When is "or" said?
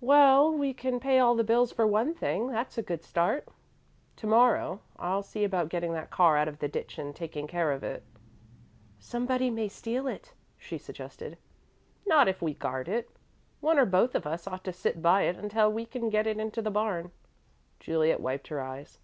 13.80-13.84